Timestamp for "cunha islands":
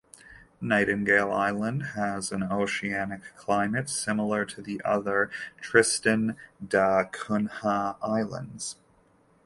7.03-8.77